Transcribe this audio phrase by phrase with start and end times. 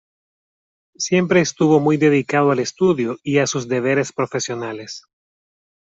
[0.97, 5.03] Siempre estuvo muy dedicado al estudio y a sus deberes profesionales.